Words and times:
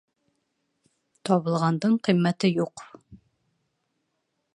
Табылғандың 1.29 1.97
ҡиммәте 2.07 2.51
юҡ. 2.53 2.87